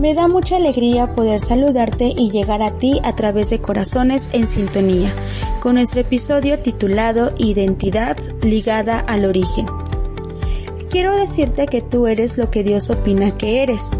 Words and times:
Me 0.00 0.14
da 0.14 0.28
mucha 0.28 0.56
alegría 0.56 1.12
poder 1.12 1.40
saludarte 1.40 2.06
y 2.06 2.30
llegar 2.30 2.62
a 2.62 2.78
ti 2.78 2.98
a 3.04 3.14
través 3.14 3.50
de 3.50 3.60
Corazones 3.60 4.30
en 4.32 4.46
Sintonía, 4.46 5.12
con 5.60 5.74
nuestro 5.74 6.00
episodio 6.00 6.58
titulado 6.60 7.34
Identidad 7.36 8.16
ligada 8.40 9.00
al 9.00 9.26
origen. 9.26 9.66
Quiero 10.90 11.14
decirte 11.14 11.68
que 11.68 11.82
tú 11.82 12.08
eres 12.08 12.36
lo 12.36 12.50
que 12.50 12.64
Dios 12.64 12.90
opina 12.90 13.36
que 13.36 13.62
eres. 13.62 13.90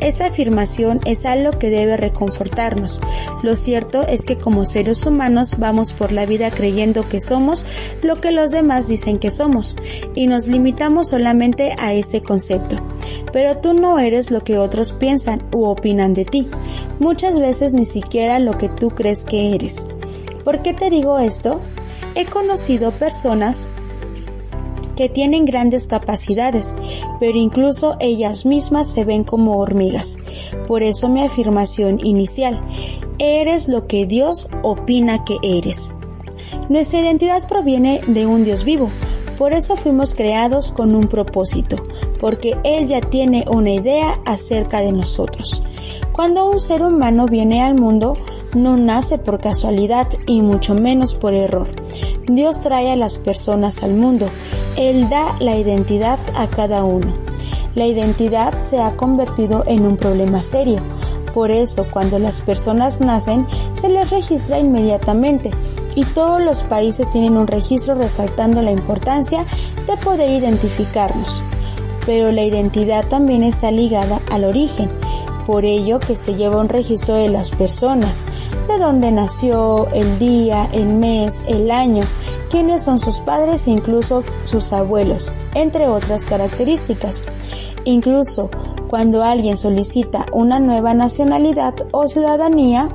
Esta 0.00 0.26
afirmación 0.26 0.98
es 1.04 1.24
algo 1.24 1.56
que 1.60 1.70
debe 1.70 1.96
reconfortarnos. 1.96 3.00
Lo 3.44 3.54
cierto 3.54 4.02
es 4.02 4.24
que 4.24 4.36
como 4.36 4.64
seres 4.64 5.06
humanos 5.06 5.60
vamos 5.60 5.92
por 5.92 6.10
la 6.10 6.26
vida 6.26 6.50
creyendo 6.50 7.08
que 7.08 7.20
somos 7.20 7.68
lo 8.02 8.20
que 8.20 8.32
los 8.32 8.50
demás 8.50 8.88
dicen 8.88 9.20
que 9.20 9.30
somos 9.30 9.76
y 10.16 10.26
nos 10.26 10.48
limitamos 10.48 11.10
solamente 11.10 11.72
a 11.78 11.94
ese 11.94 12.20
concepto. 12.20 12.74
Pero 13.32 13.58
tú 13.58 13.72
no 13.72 14.00
eres 14.00 14.32
lo 14.32 14.42
que 14.42 14.58
otros 14.58 14.92
piensan 14.92 15.44
u 15.52 15.66
opinan 15.66 16.14
de 16.14 16.24
ti. 16.24 16.48
Muchas 16.98 17.38
veces 17.38 17.74
ni 17.74 17.84
siquiera 17.84 18.40
lo 18.40 18.58
que 18.58 18.68
tú 18.68 18.90
crees 18.90 19.24
que 19.24 19.54
eres. 19.54 19.86
¿Por 20.42 20.62
qué 20.62 20.74
te 20.74 20.90
digo 20.90 21.20
esto? 21.20 21.60
He 22.16 22.24
conocido 22.24 22.90
personas 22.90 23.70
que 25.00 25.08
tienen 25.08 25.46
grandes 25.46 25.88
capacidades, 25.88 26.76
pero 27.18 27.38
incluso 27.38 27.96
ellas 28.00 28.44
mismas 28.44 28.92
se 28.92 29.02
ven 29.02 29.24
como 29.24 29.56
hormigas. 29.56 30.18
Por 30.66 30.82
eso 30.82 31.08
mi 31.08 31.22
afirmación 31.22 31.98
inicial, 32.04 32.60
eres 33.18 33.68
lo 33.68 33.86
que 33.86 34.04
Dios 34.04 34.50
opina 34.62 35.24
que 35.24 35.38
eres. 35.42 35.94
Nuestra 36.68 37.00
identidad 37.00 37.48
proviene 37.48 38.02
de 38.08 38.26
un 38.26 38.44
Dios 38.44 38.64
vivo, 38.64 38.90
por 39.38 39.54
eso 39.54 39.74
fuimos 39.74 40.14
creados 40.14 40.70
con 40.70 40.94
un 40.94 41.08
propósito, 41.08 41.82
porque 42.20 42.58
Él 42.62 42.86
ya 42.86 43.00
tiene 43.00 43.46
una 43.50 43.70
idea 43.70 44.20
acerca 44.26 44.82
de 44.82 44.92
nosotros. 44.92 45.62
Cuando 46.12 46.46
un 46.50 46.60
ser 46.60 46.82
humano 46.82 47.24
viene 47.24 47.62
al 47.62 47.74
mundo, 47.74 48.18
no 48.54 48.76
nace 48.76 49.18
por 49.18 49.40
casualidad 49.40 50.08
y 50.26 50.42
mucho 50.42 50.74
menos 50.74 51.14
por 51.14 51.34
error. 51.34 51.68
Dios 52.26 52.60
trae 52.60 52.90
a 52.90 52.96
las 52.96 53.18
personas 53.18 53.82
al 53.82 53.94
mundo. 53.94 54.28
Él 54.76 55.08
da 55.08 55.36
la 55.40 55.56
identidad 55.56 56.18
a 56.36 56.48
cada 56.48 56.84
uno. 56.84 57.12
La 57.74 57.86
identidad 57.86 58.60
se 58.60 58.80
ha 58.80 58.92
convertido 58.92 59.64
en 59.66 59.86
un 59.86 59.96
problema 59.96 60.42
serio. 60.42 60.80
Por 61.32 61.52
eso, 61.52 61.86
cuando 61.92 62.18
las 62.18 62.40
personas 62.40 63.00
nacen, 63.00 63.46
se 63.72 63.88
les 63.88 64.10
registra 64.10 64.58
inmediatamente 64.58 65.50
y 65.94 66.04
todos 66.04 66.42
los 66.42 66.62
países 66.62 67.12
tienen 67.12 67.36
un 67.36 67.46
registro 67.46 67.94
resaltando 67.94 68.62
la 68.62 68.72
importancia 68.72 69.46
de 69.86 69.96
poder 69.96 70.30
identificarnos. 70.30 71.44
Pero 72.04 72.32
la 72.32 72.42
identidad 72.42 73.06
también 73.06 73.44
está 73.44 73.70
ligada 73.70 74.20
al 74.32 74.44
origen 74.44 74.90
por 75.50 75.64
ello 75.64 75.98
que 75.98 76.14
se 76.14 76.36
lleva 76.36 76.60
un 76.60 76.68
registro 76.68 77.16
de 77.16 77.28
las 77.28 77.50
personas, 77.50 78.24
de 78.68 78.78
dónde 78.78 79.10
nació, 79.10 79.88
el 79.92 80.20
día, 80.20 80.70
el 80.72 80.86
mes, 80.86 81.44
el 81.48 81.72
año, 81.72 82.04
quiénes 82.48 82.84
son 82.84 83.00
sus 83.00 83.18
padres 83.18 83.66
e 83.66 83.72
incluso 83.72 84.22
sus 84.44 84.72
abuelos, 84.72 85.34
entre 85.56 85.88
otras 85.88 86.24
características. 86.24 87.24
Incluso 87.84 88.48
cuando 88.88 89.24
alguien 89.24 89.56
solicita 89.56 90.24
una 90.32 90.60
nueva 90.60 90.94
nacionalidad 90.94 91.74
o 91.90 92.06
ciudadanía 92.06 92.88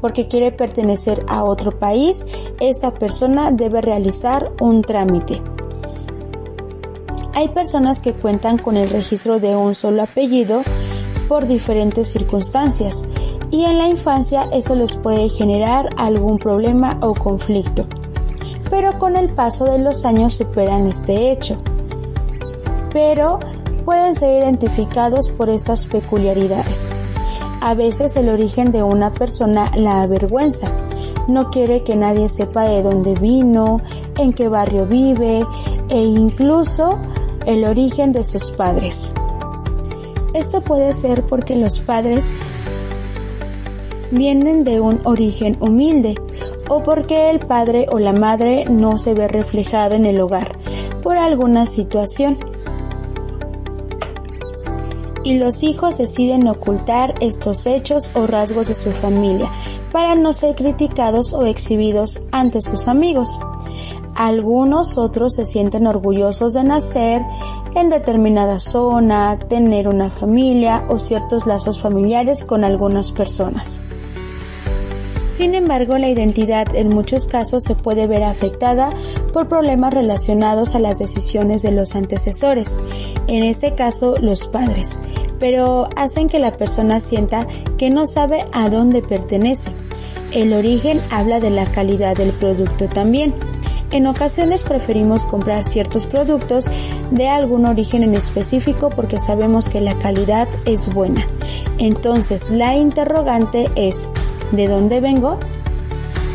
porque 0.00 0.28
quiere 0.28 0.52
pertenecer 0.52 1.24
a 1.26 1.42
otro 1.42 1.76
país, 1.76 2.24
esta 2.60 2.94
persona 2.94 3.50
debe 3.50 3.80
realizar 3.80 4.52
un 4.60 4.82
trámite. 4.82 5.42
Hay 7.34 7.48
personas 7.48 7.98
que 7.98 8.12
cuentan 8.12 8.58
con 8.58 8.76
el 8.76 8.90
registro 8.90 9.40
de 9.40 9.56
un 9.56 9.74
solo 9.74 10.04
apellido 10.04 10.62
por 11.28 11.46
diferentes 11.46 12.08
circunstancias 12.08 13.06
y 13.50 13.64
en 13.64 13.78
la 13.78 13.88
infancia 13.88 14.48
esto 14.52 14.74
les 14.74 14.96
puede 14.96 15.28
generar 15.28 15.88
algún 15.96 16.38
problema 16.38 16.98
o 17.02 17.14
conflicto. 17.14 17.86
Pero 18.70 18.98
con 18.98 19.16
el 19.16 19.32
paso 19.32 19.64
de 19.66 19.78
los 19.78 20.04
años 20.04 20.34
superan 20.34 20.86
este 20.86 21.30
hecho. 21.30 21.56
Pero 22.92 23.38
pueden 23.84 24.14
ser 24.14 24.42
identificados 24.42 25.30
por 25.30 25.48
estas 25.48 25.86
peculiaridades. 25.86 26.92
A 27.60 27.74
veces 27.74 28.16
el 28.16 28.28
origen 28.28 28.70
de 28.70 28.82
una 28.82 29.12
persona 29.12 29.70
la 29.74 30.02
avergüenza. 30.02 30.70
No 31.28 31.50
quiere 31.50 31.82
que 31.82 31.96
nadie 31.96 32.28
sepa 32.28 32.62
de 32.62 32.82
dónde 32.82 33.14
vino, 33.14 33.80
en 34.18 34.32
qué 34.32 34.48
barrio 34.48 34.86
vive 34.86 35.44
e 35.88 36.04
incluso 36.04 36.98
el 37.46 37.64
origen 37.64 38.12
de 38.12 38.24
sus 38.24 38.50
padres. 38.50 39.12
Esto 40.36 40.60
puede 40.60 40.92
ser 40.92 41.24
porque 41.24 41.56
los 41.56 41.80
padres 41.80 42.30
vienen 44.10 44.64
de 44.64 44.80
un 44.80 45.00
origen 45.04 45.56
humilde 45.60 46.14
o 46.68 46.82
porque 46.82 47.30
el 47.30 47.38
padre 47.38 47.86
o 47.90 47.98
la 47.98 48.12
madre 48.12 48.66
no 48.66 48.98
se 48.98 49.14
ve 49.14 49.28
reflejado 49.28 49.94
en 49.94 50.04
el 50.04 50.20
hogar 50.20 50.58
por 51.00 51.16
alguna 51.16 51.64
situación. 51.64 52.36
Y 55.24 55.38
los 55.38 55.62
hijos 55.62 55.96
deciden 55.96 56.46
ocultar 56.48 57.14
estos 57.22 57.66
hechos 57.66 58.12
o 58.14 58.26
rasgos 58.26 58.68
de 58.68 58.74
su 58.74 58.92
familia 58.92 59.50
para 59.90 60.16
no 60.16 60.34
ser 60.34 60.54
criticados 60.54 61.32
o 61.32 61.46
exhibidos 61.46 62.20
ante 62.30 62.60
sus 62.60 62.88
amigos. 62.88 63.40
Algunos 64.16 64.96
otros 64.96 65.34
se 65.34 65.44
sienten 65.44 65.86
orgullosos 65.86 66.54
de 66.54 66.64
nacer 66.64 67.22
en 67.74 67.90
determinada 67.90 68.58
zona, 68.58 69.38
tener 69.38 69.88
una 69.88 70.08
familia 70.08 70.84
o 70.88 70.98
ciertos 70.98 71.46
lazos 71.46 71.80
familiares 71.80 72.44
con 72.44 72.64
algunas 72.64 73.12
personas. 73.12 73.82
Sin 75.26 75.54
embargo, 75.54 75.98
la 75.98 76.08
identidad 76.08 76.74
en 76.74 76.88
muchos 76.88 77.26
casos 77.26 77.64
se 77.64 77.74
puede 77.74 78.06
ver 78.06 78.22
afectada 78.22 78.94
por 79.32 79.48
problemas 79.48 79.92
relacionados 79.92 80.74
a 80.74 80.78
las 80.78 80.98
decisiones 80.98 81.62
de 81.62 81.72
los 81.72 81.94
antecesores, 81.94 82.78
en 83.26 83.44
este 83.44 83.74
caso 83.74 84.14
los 84.18 84.46
padres, 84.46 85.02
pero 85.38 85.88
hacen 85.96 86.28
que 86.28 86.38
la 86.38 86.56
persona 86.56 87.00
sienta 87.00 87.46
que 87.76 87.90
no 87.90 88.06
sabe 88.06 88.46
a 88.52 88.70
dónde 88.70 89.02
pertenece. 89.02 89.72
El 90.32 90.52
origen 90.52 91.00
habla 91.10 91.40
de 91.40 91.50
la 91.50 91.70
calidad 91.70 92.16
del 92.16 92.30
producto 92.30 92.88
también. 92.88 93.34
En 93.92 94.06
ocasiones 94.06 94.64
preferimos 94.64 95.26
comprar 95.26 95.62
ciertos 95.62 96.06
productos 96.06 96.70
de 97.10 97.28
algún 97.28 97.66
origen 97.66 98.02
en 98.02 98.14
específico 98.14 98.90
porque 98.90 99.18
sabemos 99.18 99.68
que 99.68 99.80
la 99.80 99.94
calidad 99.94 100.48
es 100.64 100.92
buena. 100.92 101.26
Entonces 101.78 102.50
la 102.50 102.76
interrogante 102.76 103.70
es, 103.76 104.08
¿de 104.52 104.68
dónde 104.68 105.00
vengo? 105.00 105.38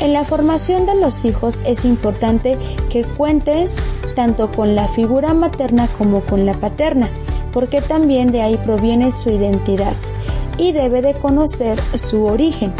En 0.00 0.12
la 0.12 0.24
formación 0.24 0.86
de 0.86 0.94
los 0.94 1.24
hijos 1.24 1.62
es 1.66 1.84
importante 1.84 2.56
que 2.90 3.02
cuentes 3.02 3.72
tanto 4.14 4.52
con 4.52 4.74
la 4.74 4.86
figura 4.86 5.34
materna 5.34 5.88
como 5.98 6.20
con 6.20 6.46
la 6.46 6.54
paterna, 6.54 7.08
porque 7.52 7.80
también 7.80 8.30
de 8.30 8.42
ahí 8.42 8.56
proviene 8.58 9.10
su 9.10 9.30
identidad 9.30 9.96
y 10.58 10.72
debe 10.72 11.02
de 11.02 11.14
conocer 11.14 11.80
su 11.94 12.24
origen. 12.24 12.72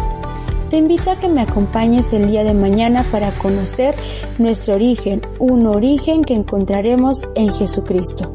Te 0.68 0.76
invito 0.76 1.10
a 1.10 1.16
que 1.16 1.28
me 1.28 1.40
acompañes 1.40 2.12
el 2.12 2.28
día 2.28 2.44
de 2.44 2.53
mañana 2.53 3.03
para 3.10 3.30
conocer 3.32 3.94
nuestro 4.36 4.74
origen, 4.74 5.22
un 5.38 5.65
origen 5.66 6.24
que 6.24 6.34
encontraremos 6.34 7.26
en 7.34 7.50
Jesucristo. 7.50 8.34